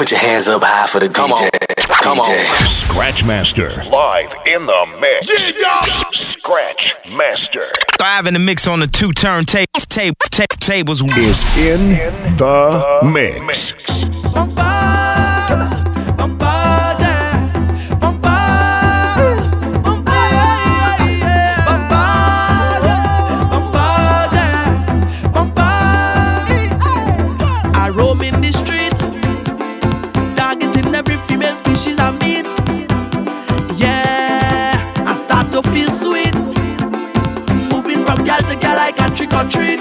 [0.00, 1.44] Put your hands up high for the Come DJ.
[1.44, 1.50] On.
[2.02, 2.48] Come DJ.
[2.48, 2.64] on.
[2.64, 3.68] Scratchmaster.
[3.92, 5.52] Live in the mix.
[5.60, 7.70] Yeah, Scratchmaster.
[8.00, 9.86] Live in the mix on the two turntables.
[10.58, 11.02] tables.
[11.02, 13.46] Is in, in the, the mix.
[13.46, 14.69] mix.
[39.48, 39.80] treat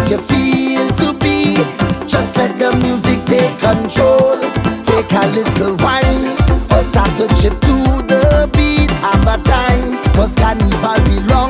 [0.00, 1.56] What you feel to be.
[2.06, 4.40] Just let the music take control.
[4.82, 6.32] Take a little wine
[6.72, 8.90] or start to chip to the beat.
[9.02, 11.49] Have a time, cause carnival belongs.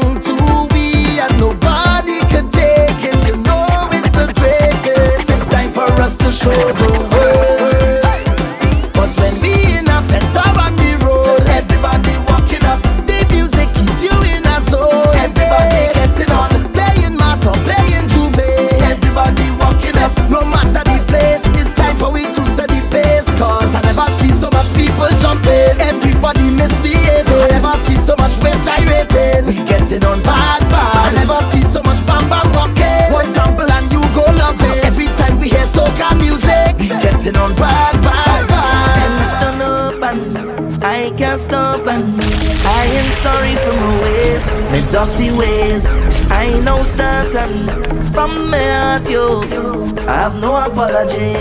[42.73, 45.87] I am sorry for my ways, my dirty ways.
[46.31, 47.67] I ain't no starting
[48.13, 49.41] from my heart, yo.
[50.07, 51.35] I have no apology.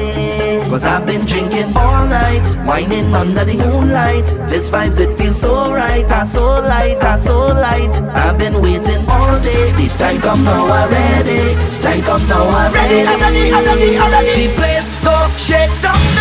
[0.69, 4.25] Cause I've been drinking all night, whining under the moonlight.
[4.49, 7.93] This vibes, it feels so right, I so light, I so light.
[8.15, 11.53] I've been waiting all day, the time come now already.
[11.79, 13.05] Time come now already.
[13.05, 14.47] Ready, I'm ready, I'm ready, I'm ready.
[14.47, 16.18] The place go shake down.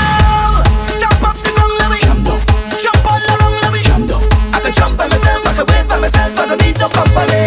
[4.79, 5.53] jump by myself, I
[5.89, 7.43] by myself, I don't need no company.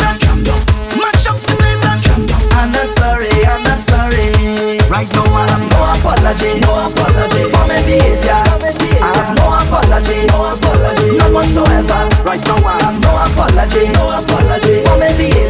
[0.00, 0.22] And.
[1.02, 2.00] Mash up the place and.
[2.54, 4.78] I'm not sorry, I'm not sorry.
[4.88, 5.78] Right now I have no
[6.62, 6.70] no
[7.50, 8.40] for my behavior.
[9.02, 9.44] I have no
[10.30, 11.98] no.
[12.24, 15.45] Right now I have no apology, no apology for my behavior.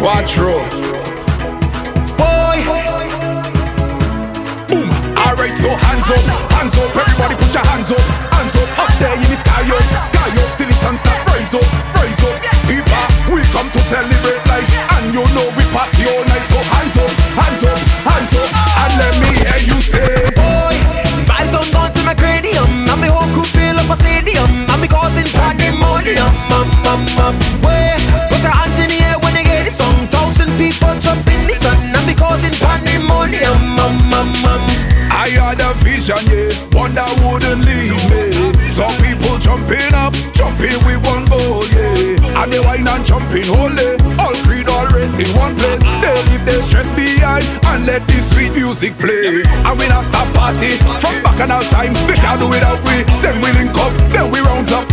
[0.00, 0.56] Quattro.
[2.16, 2.64] Boy,
[4.64, 4.88] Boom.
[5.12, 6.24] Alright, so hands up,
[6.56, 6.96] hands up.
[6.96, 8.00] Everybody put your hands up,
[8.32, 8.78] hands up.
[8.80, 11.68] Up there in the sky up, sky up till the sun start rise up,
[12.00, 12.32] rise up.
[12.64, 14.09] People, we come to celebrate
[43.00, 45.80] and jumping holy, all creed, all race in one place.
[45.80, 49.42] They leave their stress behind and let the sweet music play.
[49.64, 51.92] And we not stop party from back in our time.
[52.04, 53.04] They can't do without we.
[53.24, 54.89] Then we link up, then we rounds up,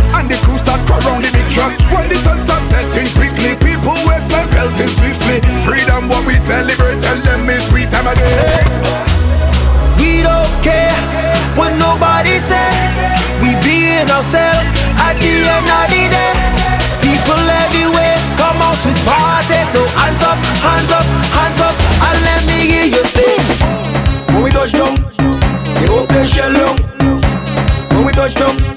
[28.28, 28.67] touch down,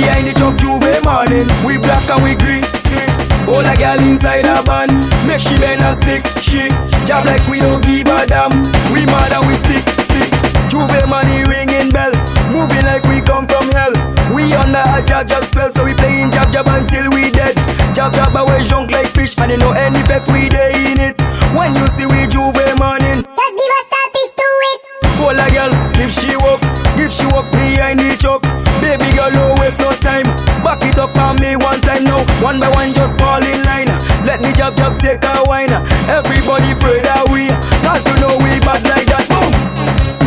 [0.00, 2.64] Behind the truck J'ouvert morning, we black and we green.
[2.80, 3.04] See,
[3.44, 4.88] all a girl inside a van,
[5.28, 6.24] make she bend and stick.
[6.40, 6.72] She
[7.04, 8.48] job like we don't give a damn.
[8.96, 10.24] We mad and we sick, sick.
[10.72, 12.16] J'ouvert money ringing bell,
[12.48, 13.92] moving like we come from hell.
[14.32, 17.52] We under a jab jab spell, so we playing jab jab until we dead.
[17.92, 21.20] Jab jab away junk like fish, and you know any effect we day in it.
[21.52, 24.80] When you see we J'ouvert morning, Just give us selfish to it.
[25.20, 26.60] Pull a girl, give she up,
[27.00, 28.44] give she up behind the truck.
[28.84, 30.28] Baby girl, no waste no time.
[30.60, 32.20] Back it up on me one time now.
[32.44, 33.88] One by one, just fall in line.
[34.28, 35.72] Let the jab jab take a wine.
[36.12, 37.48] Everybody afraid that we,
[37.80, 39.24] cause you know we bad like that.
[39.32, 39.52] Boom!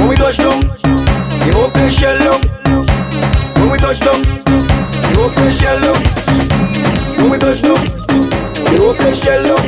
[0.02, 0.62] When we touch down,
[1.46, 2.42] the whole place shell down.
[3.62, 6.02] When we touch down, the whole place shell down.
[7.22, 7.82] When we touch down,
[8.66, 9.63] the whole place shell down.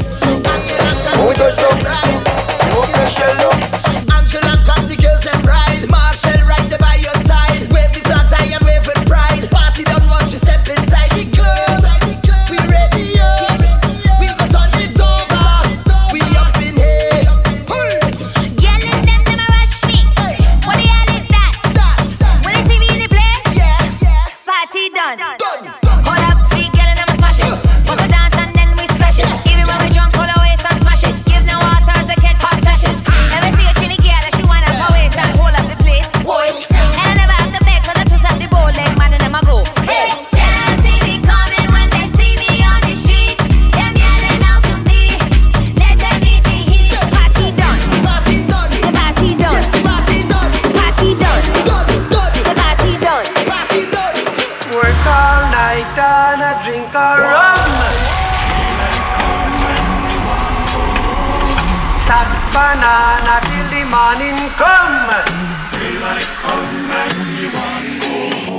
[62.55, 65.11] Banana till the morning come.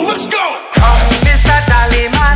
[0.09, 0.45] Let's go!
[0.77, 1.57] Come, Mr.
[1.71, 2.36] Tallyman,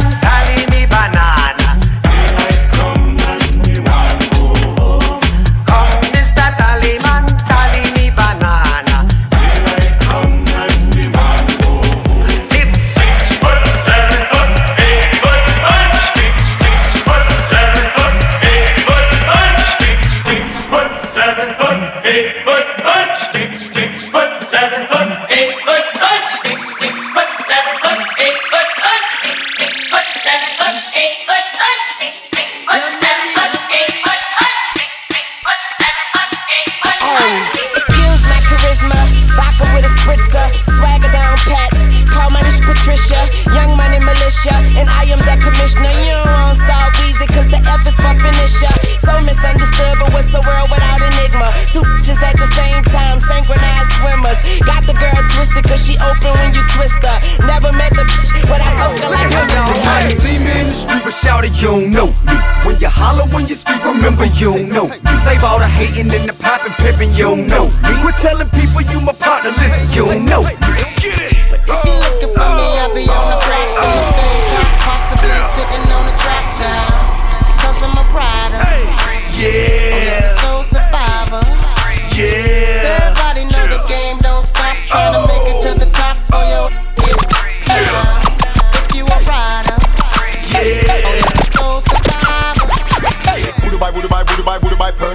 [63.41, 64.87] when you speak, remember you don't know.
[64.87, 67.71] You save all the hating and the popping, pimping, you don't know.
[68.03, 70.60] Quit telling people you my partner, listen, you don't know.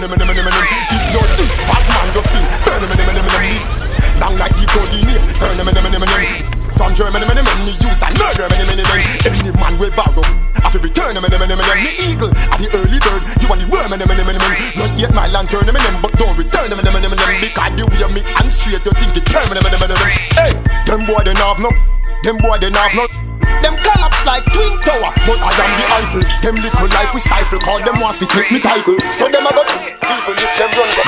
[0.05, 2.21] If you're this bad man, the.
[6.75, 8.03] From Germany, me use.
[8.03, 10.21] Any man borrow,
[10.69, 13.89] feel return eagle, at the early bird, you are the worm,
[16.01, 16.69] but don't return.
[17.41, 19.15] Because the way me and straight, you think.
[20.35, 20.53] Hey,
[20.85, 21.71] them boy they have no,
[22.23, 23.07] them boy they have no.
[23.63, 26.23] Them collapse like twin tower, but I am the Eiffel.
[26.43, 28.99] Them little life we stifle, call them want to take me title.
[29.15, 29.94] So them a go
[30.65, 31.05] even if them run but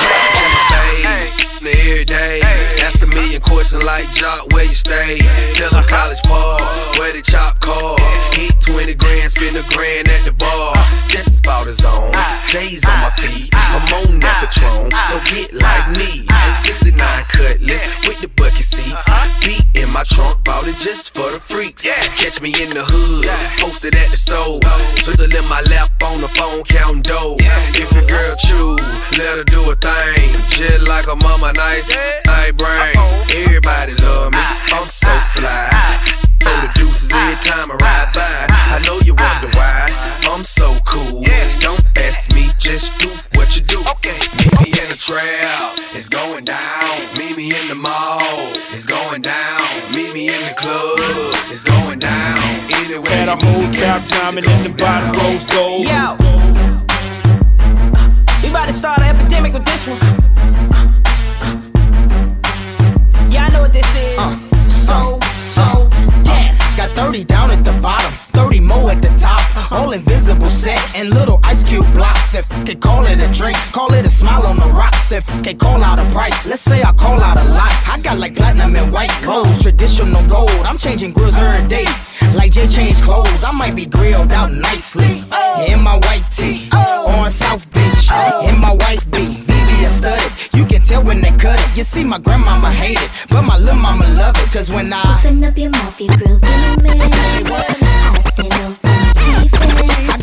[0.70, 2.42] days, every day.
[2.84, 5.20] Ask a million questions like Jock, where you stay?
[5.54, 6.60] Tell them college ball,
[6.98, 7.98] where the chop call.
[8.34, 10.76] Hit 20 grand, spend a grand at the bar.
[11.08, 12.12] Just about his own.
[12.14, 12.44] Ah.
[12.48, 13.18] J's on my ah.
[13.18, 14.08] feet, I'm ah.
[14.08, 16.28] on that Patron, so get like me.
[16.64, 16.94] 69
[17.32, 18.94] cutlass with the bucket seats.
[19.08, 19.42] Uh-huh.
[19.44, 19.67] Beat in
[19.98, 21.82] my trunk, bought it just for the freaks.
[21.82, 23.26] Catch me in the hood,
[23.58, 24.62] posted at the stove.
[25.02, 27.36] Twiddle in my lap on the phone, counting dough.
[27.74, 28.78] If your girl chew,
[29.18, 30.38] let her do a thing.
[30.54, 31.90] Just like a mama, nice,
[32.30, 32.94] night brain.
[33.42, 34.78] Everybody love me, ah.
[34.78, 35.32] I'm so ah.
[35.34, 35.66] fly.
[35.74, 35.98] Ah.
[36.46, 38.46] Throw the deuces every time I ride by.
[38.54, 39.90] I know you wonder why
[40.30, 41.26] I'm so cool.
[41.66, 43.82] Don't ask me, just do what you do.
[44.38, 46.86] Meet me in the trail, it's going down.
[47.18, 48.22] Meet me in the mall,
[48.70, 49.57] it's going down.
[50.18, 50.98] Meet me in the club,
[51.52, 52.40] it's going down.
[52.74, 55.86] Anywhere Had a you whole top time and then the bottom rose gold.
[55.86, 56.18] Yo.
[58.42, 60.00] We about to start an epidemic with this one.
[63.30, 64.18] Yeah, I know what this is.
[64.18, 64.34] Uh,
[64.90, 65.20] so,
[65.54, 65.88] so,
[66.26, 66.58] yeah.
[66.76, 69.38] Got 30 down at the bottom, 30 more at the top.
[69.38, 69.78] Uh-huh.
[69.78, 72.34] All invisible set and little ice cube blocks.
[72.34, 75.12] If they call it a drink, call it a smile on the rocks.
[75.12, 77.57] If they call out a price, let's say I call out a lot.
[77.98, 80.52] I got like platinum and white clothes, traditional gold.
[80.66, 81.86] I'm changing grills every day.
[82.36, 85.24] Like Jay changed clothes, I might be grilled out nicely.
[85.32, 85.66] Oh.
[85.68, 87.10] In my white tee, oh.
[87.10, 88.48] on South Beach, oh.
[88.48, 89.04] in my white
[89.90, 91.76] studded, you can tell when they cut it.
[91.76, 94.52] You see, my grandmama hate it, but my little mama love it.
[94.52, 96.92] Cause when I Open up your mouth, you grill me.
[96.92, 97.18] I
[98.64, 99.07] over I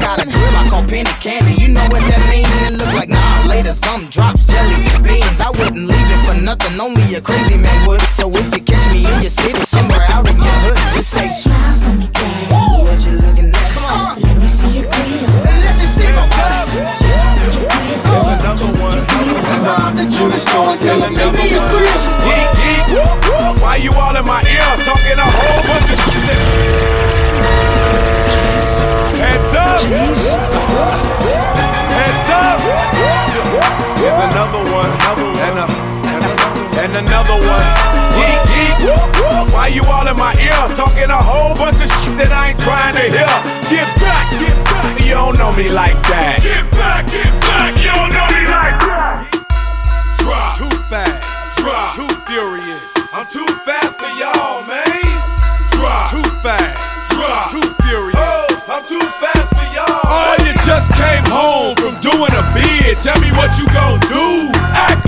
[0.04, 1.54] got a grill I call penny candy.
[1.56, 2.50] You know what that means?
[2.68, 5.40] It look like nah later some drops jelly beans.
[5.40, 6.76] I wouldn't leave it for nothing.
[6.78, 8.02] Only a crazy man would.
[8.12, 11.26] So if you catch me in your city, somewhere out in your hood, just say
[11.32, 12.84] Smile for me, daddy.
[12.84, 13.68] what you looking at.
[13.72, 15.24] Come on, Let me see your grill.
[15.64, 16.68] let you see my vibe.
[17.40, 17.56] There's
[18.44, 19.00] another one.
[19.64, 21.98] I'm the Judas store, tell him give me a grill.
[22.28, 22.84] Geek, geek.
[23.64, 27.03] Why you all in my ear talking a whole bunch of shit?
[36.94, 37.68] Another one.
[38.14, 38.74] Geek, geek.
[39.52, 42.60] Why you all in my ear talking a whole bunch of shit that I ain't
[42.60, 43.34] trying to hear?
[43.70, 44.92] Get back, get back.
[45.02, 46.42] You don't know me like that.
[46.42, 47.72] Get back, get back.
[47.78, 49.30] You don't know me like that.
[50.22, 50.58] Drop.
[50.58, 51.34] Too fast.
[51.94, 52.90] Too furious.
[53.14, 54.84] I'm too fast for y'all, man.
[55.72, 56.10] Drop.
[56.10, 56.76] Too fast.
[57.50, 58.18] Too furious.
[58.18, 60.02] Oh, I'm too fast for y'all.
[60.04, 62.98] Oh, you just came home from doing a bid.
[62.98, 64.50] Tell me what you gon' do.
[64.74, 65.03] Act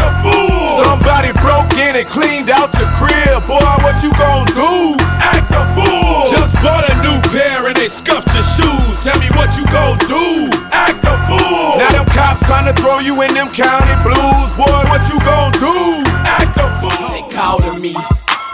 [1.96, 3.40] and cleaned out your crib.
[3.48, 5.00] Boy, what you gon' do?
[5.16, 6.28] Act a fool.
[6.28, 8.94] Just bought a new pair and they scuffed your shoes.
[9.00, 10.52] Tell me what you gon' do.
[10.76, 11.80] Act a fool.
[11.80, 14.48] Now them cops trying to throw you in them county blues.
[14.60, 16.04] Boy, what you gon' do?
[16.20, 16.92] Act a fool.
[17.16, 17.96] They called to me.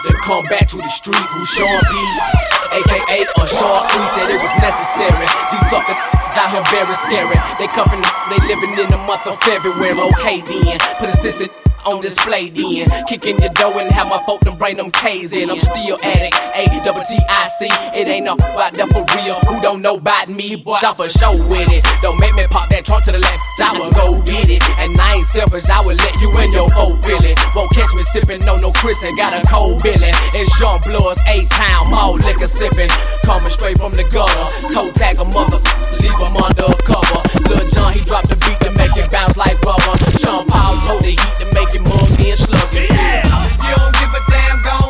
[0.07, 1.95] They come back to the street who Sean B.
[2.79, 5.27] AKA on Sean E said it was necessary.
[5.51, 5.99] These suckers
[6.39, 7.37] out here very scary.
[7.59, 9.99] They cuffing, they living in the month of February.
[10.15, 11.51] Okay then, put a sister
[11.85, 12.89] on display then.
[13.07, 15.49] Kicking your dough and have my folk them bring them K's in.
[15.49, 17.67] I'm still addict, A double T I C.
[17.93, 19.35] It ain't no about that for real.
[19.47, 21.83] Who don't know about me, but I'm for sure with it.
[22.01, 24.61] Don't make me pop that trunk to the left, I will go get it.
[24.79, 27.35] And I ain't selfish, I will let you in your whole feeling.
[27.55, 30.15] Won't catch me sipping on no Chris and got a cold billing.
[30.33, 32.89] It's Jean Blood's A town, mall liquor sipping.
[33.25, 34.45] Coming straight from the gutter.
[34.73, 35.59] Toe tag a mother,
[35.99, 37.19] leave him under cover.
[37.49, 39.95] Lil Jon, he dropped the beat to make it bounce like rubber.
[40.19, 42.87] Sean Paul told the heat to make it mug and sluggy.
[42.89, 43.23] Yeah.
[43.65, 44.82] You don't give a damn, gon'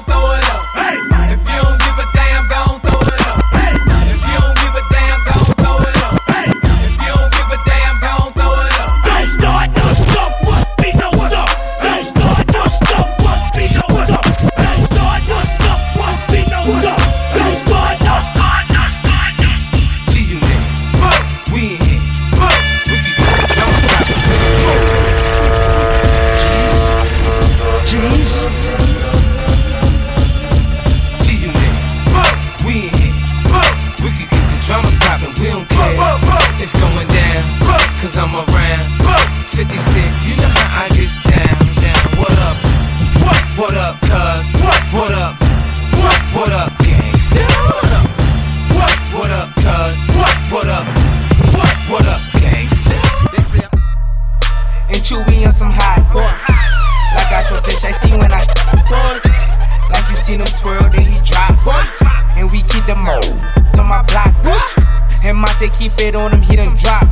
[65.64, 67.08] Monte keep it on him, he done drop.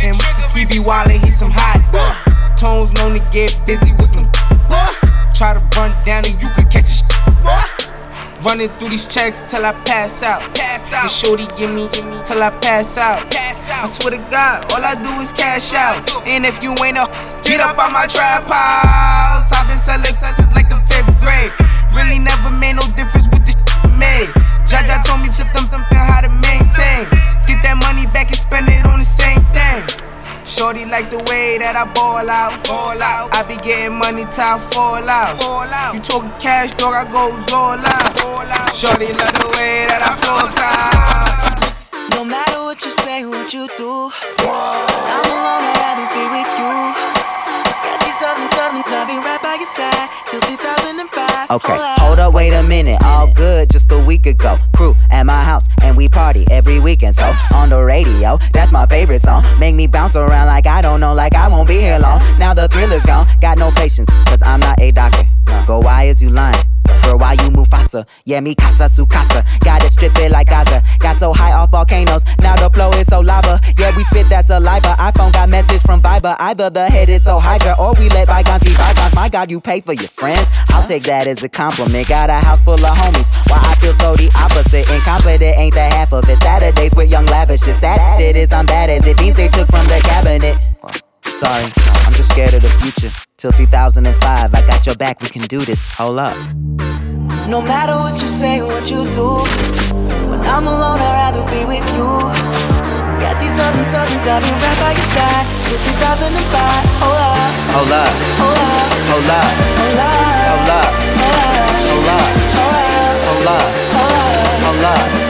[0.00, 0.16] And
[0.56, 1.84] he be wildin', he some hot.
[2.56, 4.24] Tones known to get busy with them.
[5.36, 7.04] Try to run down and you could catch a sh-
[8.40, 10.40] Running through these checks till I pass out.
[10.56, 11.04] Pass out.
[11.04, 13.28] And shorty give me, give me till I pass out.
[13.28, 16.00] pass I swear to God, all I do is cash out.
[16.24, 17.04] And if you ain't a,
[17.44, 19.52] get up on my trap house.
[19.52, 21.52] I've been selling touches like the fifth grade.
[21.92, 24.32] Really never made no difference with the shit made.
[24.64, 26.49] Jaja told me flip them, them, how to maintain.
[30.60, 33.32] Shorty like the way that I ball out, ball out.
[33.32, 35.96] I be getting money till I fall out, fall out.
[35.96, 36.92] You talking cash, dog?
[36.92, 38.68] I go all out, all out.
[38.68, 42.12] Shorty love the way that I floss out.
[42.12, 44.12] No matter what you say, what you do,
[44.44, 46.76] I'm alone, I'd rather be with you.
[47.80, 51.29] Got these other darlings, I'll be right by your side till 2005.
[51.50, 52.32] Okay, Hold up.
[52.32, 53.02] wait a minute.
[53.02, 54.56] All good just a week ago.
[54.76, 57.16] Crew at my house, and we party every weekend.
[57.16, 59.42] So on the radio, that's my favorite song.
[59.58, 62.20] Make me bounce around like I don't know, like I won't be here long.
[62.38, 65.24] Now the thrill is gone, got no patience, cause I'm not a doctor.
[65.66, 66.56] Go, why is you lying?
[67.70, 68.04] Faster?
[68.24, 69.44] Yeah, me casa su casa.
[69.60, 70.82] Gotta strip it like Gaza.
[70.98, 73.60] Got so high off volcanoes, now the flow is so lava.
[73.78, 74.96] Yeah, we spit that saliva.
[74.98, 76.36] iPhone got message from Viber.
[76.38, 79.14] Either the head is so hydra, or we let bygones be bygones.
[79.14, 80.46] My God, you pay for your friends.
[80.68, 82.08] I'll take that as a compliment.
[82.08, 83.28] Got a house full of homies.
[83.48, 84.88] Why I feel so the opposite.
[84.90, 86.38] Incompetent ain't the half of it.
[86.38, 87.66] Saturdays with young lavish.
[87.66, 89.16] It's sad it is, I'm bad as it.
[89.16, 90.56] These they took from the cabinet.
[91.24, 93.10] Sorry, I'm just scared of the future.
[93.36, 95.86] Till 2005, I got your back, we can do this.
[95.94, 96.36] Hold up.
[97.48, 99.28] No matter what you say, or what you do,
[100.30, 102.08] when I'm alone, I'd rather be with you.
[103.18, 106.30] Got these other songs, I'll be right by your side till 2005.
[107.02, 108.12] Hold up, Hold up.
[108.40, 110.20] hold up, Hold up.
[110.48, 111.60] hold up, Hold up.
[111.90, 112.28] hold up, Hold up.
[113.26, 114.30] hold up, Hold up.
[114.64, 115.29] hold up,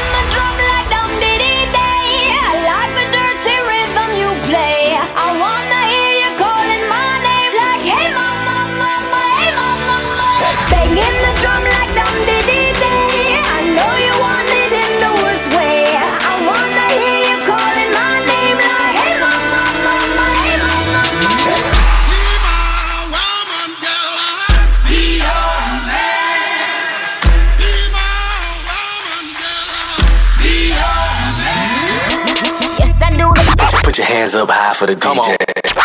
[34.21, 35.35] Hands up high for the DJ.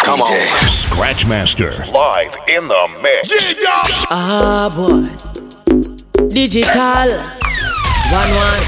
[0.05, 0.29] Come on.
[0.69, 3.55] Scratchmaster live in the mix.
[4.13, 5.01] Ah boy,
[6.29, 7.17] digital,
[8.13, 8.65] one one.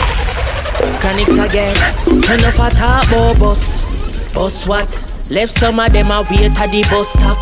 [1.01, 1.77] chronics again.
[2.33, 3.85] Enough a talk about bus.
[4.33, 4.89] Bus what?
[5.31, 7.37] Left some of them a wait at the bus stop.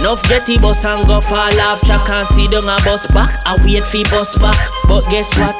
[0.00, 3.40] Nuff get the bus and go fall off track and see down a bus back.
[3.44, 4.70] I wait for bus back.
[4.86, 5.56] But guess what?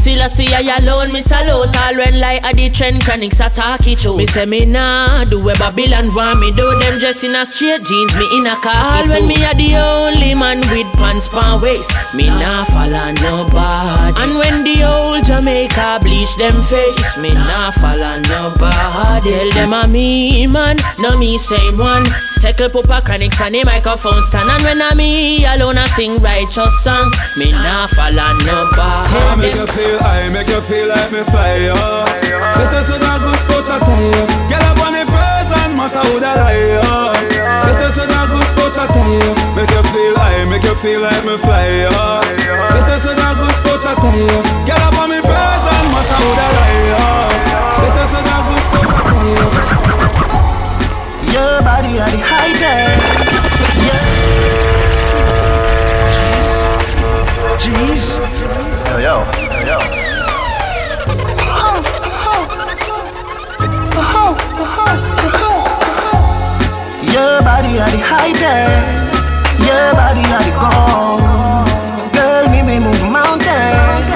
[0.00, 3.86] Still I see I alone, me salute all when like a the trend chronics attack
[3.86, 4.16] it show.
[4.16, 7.84] Me say me nah do where Babylon want me do them dress in a straight
[7.84, 11.60] jeans, me in a khaki All when me a the only man with pants pan
[11.60, 14.16] waist, me nah follow nobody.
[14.16, 19.36] And when the old Jamaica bleach them face, me nah follow nobody.
[19.36, 22.06] Tell them a me man, no me same one.
[22.40, 24.48] Circle pop a chronic on the microphone stand.
[24.48, 27.12] And when I me alone I sing righteous song.
[27.36, 31.28] Me nah follow nobody I make you feel, I make you feel like me up
[31.28, 36.80] Better to that good touch I tell Get up on the person, matter who lie.
[36.80, 37.12] Up
[37.60, 41.20] Better to that good touch I tell Make you feel, I make you feel like
[41.28, 46.18] me fly Better to that good touch I tell Get up on me person, matter
[46.24, 47.19] who that lie
[51.60, 52.64] Your body are the highest.
[53.84, 54.00] Yeah.
[56.08, 56.48] Jeez.
[57.60, 58.04] Jeez.
[58.88, 59.76] Yo, yo, yo, yo.
[67.12, 69.28] Your body are the highest.
[69.60, 71.20] Your body are the gold.
[72.14, 74.08] Girl, me me move mountains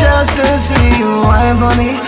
[0.00, 2.07] just to see you wine for me.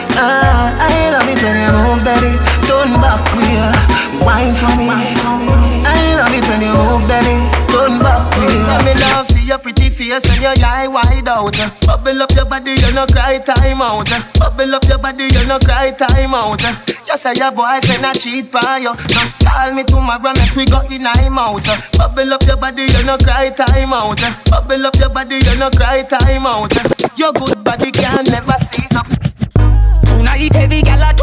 [4.54, 5.82] Wine for me.
[5.86, 7.34] I love it when you move, baby.
[7.70, 8.50] Turn back queer.
[8.50, 11.56] Tell me love, see your pretty face and your eye wide out.
[11.86, 14.10] Bubble up your body, you no cry time out.
[14.38, 16.62] Bubble up your body, you no cry time out.
[17.06, 18.94] You say your boyfriend a cheat by you.
[19.06, 21.66] Just call me tomorrow, make we go in I'm house.
[21.96, 24.20] Bubble up your body, you no cry time out.
[24.50, 26.72] Bubble up your body, you no cry time out.
[27.18, 29.06] Your good body can never cease up.
[30.04, 31.14] Tonight heavy gal a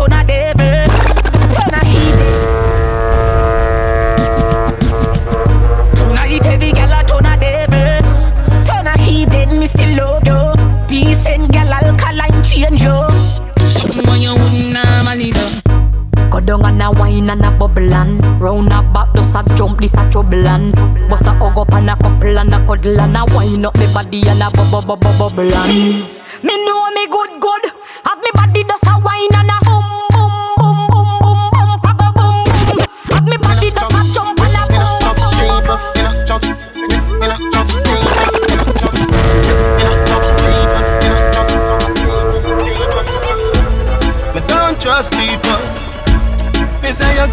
[17.82, 20.74] and Round a back does a jump this a trouble and
[21.10, 23.86] Bust a hug up and a couple and a cuddle and a wine up me
[23.94, 26.04] body and a bubble bubble bubble and
[26.44, 27.72] Me know me good good.
[28.06, 29.57] Have me body does a wine and a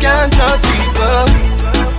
[0.00, 1.26] can't trust people.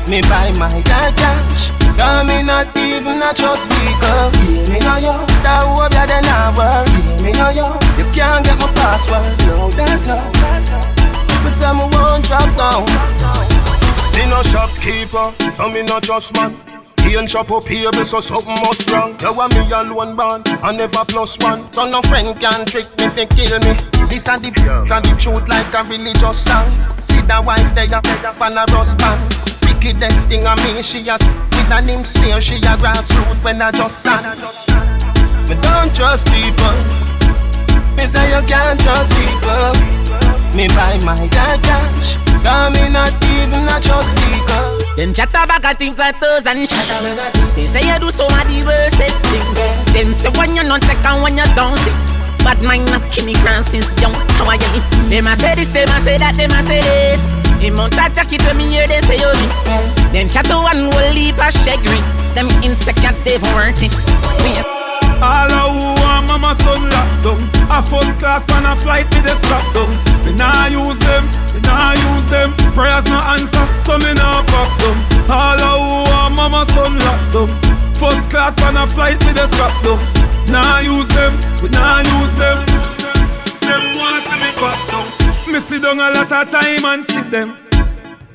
[0.10, 1.72] Me buy my dad cash.
[1.98, 4.30] Cause me not even a trust vehicle.
[4.44, 5.16] Yeah, me know you.
[5.42, 6.88] That hope you then I work.
[6.92, 7.68] Yeah, me know you.
[7.98, 9.24] You can't get my password.
[9.48, 10.18] No, that no.
[11.44, 12.86] Me say me won't drop down.
[14.14, 16.54] Me no shopkeeper, so me no trust man.
[17.06, 19.14] He and shop up here, so something must wrong.
[19.22, 21.62] You want me alone born, I never plus one.
[21.72, 23.78] So no friend can trick me, fi kill me.
[24.10, 24.50] This and the
[24.90, 26.66] and the truth like a religious song.
[27.26, 27.66] That wife
[28.38, 29.18] on a rust band.
[29.66, 33.72] Wickedest thing I me, she has with a name sneer, she a grassroot when I
[33.72, 34.22] just sang.
[35.50, 36.78] Me don't trust people.
[37.98, 39.74] Me say you can't trust people.
[40.54, 42.22] Me buy my dad cash.
[42.46, 43.10] Cause me not
[43.42, 44.86] even a trust vehicle.
[44.96, 48.64] Them chatter back at things like those and chatter They say you do of the
[48.66, 52.15] worstest things Them say when you're not and when you don't see
[52.46, 54.82] Bad mind not kill me grand since young How are you?
[55.10, 57.34] Them a say this, them a say that, them a say this.
[57.66, 59.34] In mount a jacket when me hear they say you
[60.14, 61.98] Them chatter one will leave a shaggy
[62.38, 62.46] Them
[63.26, 63.90] they worth it
[65.26, 67.42] All a who want mama son locked down.
[67.74, 69.90] A first class man a flight with the strap down.
[70.22, 72.54] Me nah use them, me nah use them.
[72.78, 74.98] Prayers no answer, so me nah pop them
[75.34, 77.75] All a who want mama son locked down
[78.06, 79.98] First class man a flight with the strap down
[80.54, 82.62] Nah use them, we nah use them.
[83.66, 85.06] Them want to see me pop down
[85.50, 87.58] Me sit down a lot of time and see them.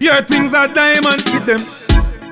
[0.00, 1.62] Your things are diamond, get them.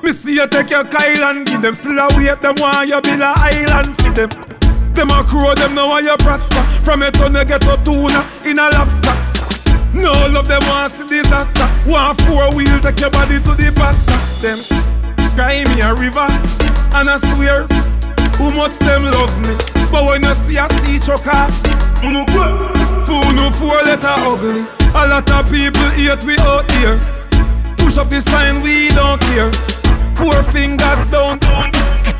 [0.03, 1.75] Me see you take your Kyle and give them.
[1.75, 4.31] Still a wait, them want you build a island for them?
[4.99, 6.59] Them a crow, them know how you prosper.
[6.83, 8.19] From your you get a tuna
[8.51, 9.15] in a lobster.
[9.95, 11.71] No love them want see disaster.
[11.87, 14.98] Want four wheel, take your body to the pasta Them
[15.39, 16.27] cry me a river
[16.99, 17.71] And I swear
[18.43, 19.55] Who much them love me?
[19.87, 21.47] But when you see a sea trucker
[22.03, 22.27] Uno
[23.07, 24.67] Fool no four letter ugly.
[24.95, 27.01] A lot of people hate we out here.
[27.79, 29.51] Push up the sign, we don't care.
[30.15, 31.39] Four fingers down,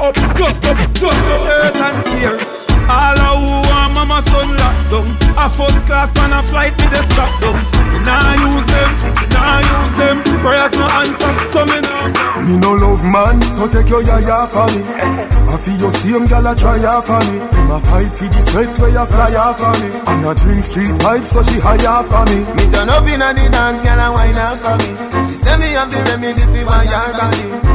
[0.01, 2.68] up, just up, just up, earth and care.
[2.89, 5.09] All a who want mama son locked down.
[5.37, 7.57] A first class man a flight, me they stop them.
[7.93, 10.17] Me nah use them, me nah use them.
[10.41, 12.09] Prayers no answer, so me nah.
[12.49, 14.81] Me no love man, so take your yaya for me.
[15.53, 17.37] I feel your same gal a try for me.
[17.45, 19.89] Him a fight for the sweat where you fly off for me.
[20.09, 21.77] And a drink street vibes, so she high
[22.09, 22.41] for me.
[22.57, 24.89] Me turn up inna the dance, girl a wine up for me.
[25.29, 27.68] She say me have the remedy for my your body.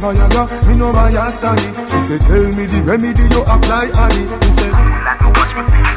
[0.00, 1.60] Me Viagra, me no buy a stanny.
[1.84, 4.32] She say tell me the remedy you apply on it.
[4.44, 4.72] He said,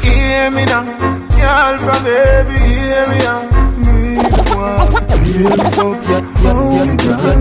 [0.04, 0.84] Hear me now,
[1.32, 3.32] girl from every area.
[3.80, 4.20] Me
[4.52, 5.56] want to yeah,
[6.44, 6.68] yeah,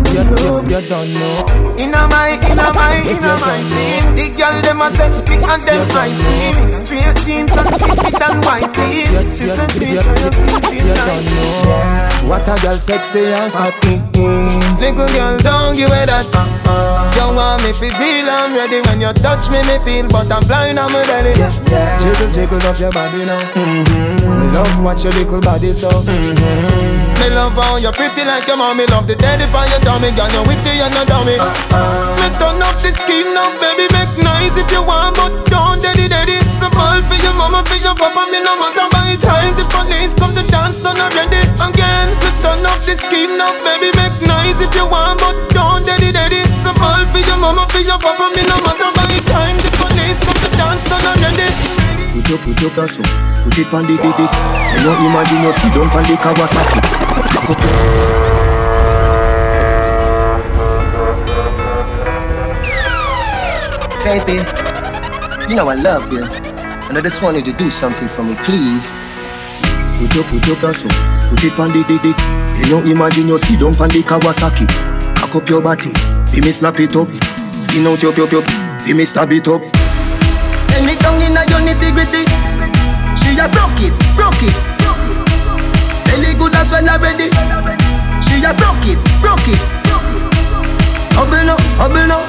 [0.08, 0.39] yeah,
[0.71, 1.80] you don't.
[1.84, 4.04] Inna my, inna my, inna my sleep.
[4.15, 6.56] The girl dem a say, big and them ice cream.
[6.80, 9.12] Straight jeans and fit and white tees.
[9.38, 11.93] She said, teacher, you sleep in nice.
[12.24, 14.80] What a girl sexy and fat mm-hmm.
[14.80, 16.24] Little girl, don't give me that.
[16.32, 17.12] Uh-uh.
[17.20, 20.42] You want me to feel I'm ready when you touch me, me feel, but I'm
[20.48, 21.36] flying on my belly.
[21.36, 22.00] Yeah, yeah.
[22.00, 23.40] Jiggle, jiggle up your body now.
[23.54, 24.56] Mm-hmm.
[24.56, 25.92] Love watch your little body so.
[25.92, 27.20] Mm-hmm.
[27.20, 28.88] Me love how you're pretty like your mommy.
[28.88, 30.32] Love the daddy for your tummy, girl.
[30.32, 31.36] You witty and you dummy.
[31.36, 32.24] Uh-uh.
[32.24, 33.92] Me turn up the scheme now, baby.
[33.92, 36.40] Make nice if you want, but don't daddy daddy.
[36.56, 38.32] So ball for your mama, for your papa.
[38.32, 42.12] Me no matter by time the police come to dance, done already again.
[42.21, 43.89] Me turn up the scheme now, baby.
[43.97, 46.41] Make nice if you want, but don't daddy daddy.
[46.54, 48.30] So ball for your mama, for your papa.
[48.36, 51.49] Me no matter by time the police come to dance, done already.
[52.13, 53.08] Put your, put your cash up,
[53.43, 54.28] put it on the didi.
[54.28, 56.80] You know imagine you sit down on the Kawasaki.
[57.34, 58.84] Back up your
[64.04, 64.43] Baby,
[65.49, 66.23] you know I love you.
[66.23, 68.89] And I just wanted to do something for me, please.
[70.04, 72.12] Put your, put your cash put it on the didi.
[72.60, 74.68] You know imagine you sit down on the Kawasaki.
[75.16, 75.96] Cock up your body,
[76.28, 77.08] feel me slap it up.
[77.39, 78.44] Skin out your, your, your,
[78.84, 79.63] feel me stab it up.
[80.68, 82.28] Send me down in a your nitty gritty.
[83.16, 84.52] She a broke it, broke it.
[86.04, 87.32] Belly good as well already.
[88.28, 89.62] She a broke it, broke it.
[91.16, 92.20] Hubble no, hubble no.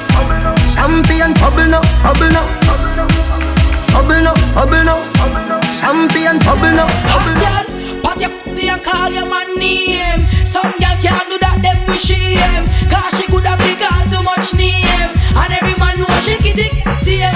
[0.71, 2.43] Champion hubble no, hubble no.
[3.91, 5.44] Hubble no, hubble no.
[5.85, 7.45] Champion hubble no, hubble no.
[7.45, 7.65] Girl,
[8.01, 10.17] pat your p***y and call your man name.
[10.41, 12.65] Some girl can't do that, them we shame.
[12.89, 15.13] Cause she could have big all too much name.
[15.37, 16.73] And every man know she kitty
[17.05, 17.29] tame.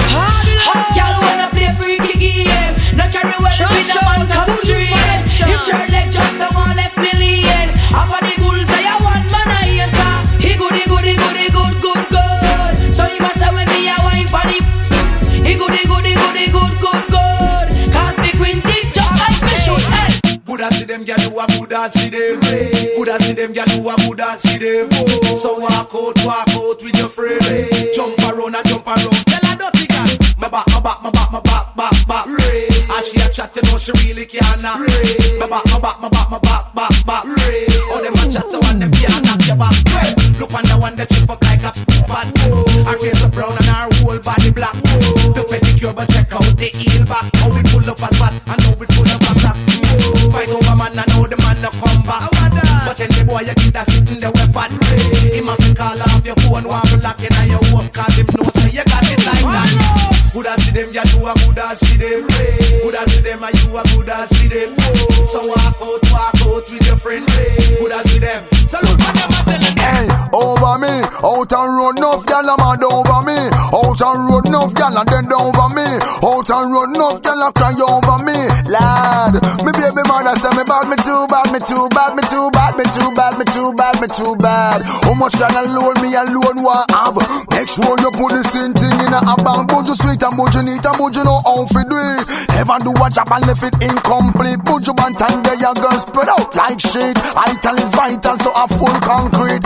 [0.66, 2.74] Hot girl wanna play freaky game.
[2.98, 4.50] No carry well with a man come
[23.60, 24.90] Gyal who a coulda see them.
[25.36, 26.49] So walk out, walk
[60.70, 62.28] see them, you do a coulda see them.
[62.82, 64.76] Coulda see them, and you a coulda see them.
[65.28, 67.26] So walk out, walk out with your friend.
[67.80, 68.46] Coulda see them.
[68.68, 69.18] So look them
[69.50, 69.80] and.
[69.80, 73.38] Hey, over me, out and road, enough gal a mad over me.
[73.74, 75.88] Out and road, enough gal a dead over me.
[76.22, 78.38] Out and road, enough gal a cry over me.
[78.70, 79.34] Lad,
[79.66, 82.78] me baby mother say me bad, me too bad, me too bad, me too bad,
[82.78, 84.80] me too bad, me too bad, me too bad.
[85.08, 87.18] How much gal alone me alone want have?
[87.50, 89.74] Make sure you put the same thing in a bank.
[89.74, 92.24] But you sweet and but you neat and but you know how to do it.
[92.56, 94.60] Never do a job and left it incomplete.
[94.66, 97.16] Put you band and there your girl spread out like shit.
[97.34, 99.64] Vital is vital, so a full concrete.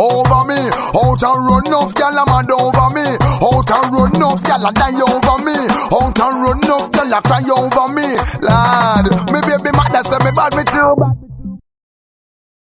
[0.00, 0.60] Over me,
[0.98, 3.06] out and run enough gal a mad over me.
[3.38, 5.56] Out and run enough gal a die over me.
[5.92, 8.06] Out and run enough gal a cry over me.
[8.40, 11.21] Lad, me baby mother say me bad, me